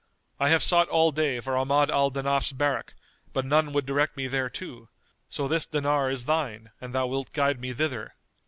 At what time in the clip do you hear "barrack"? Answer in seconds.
2.53-2.95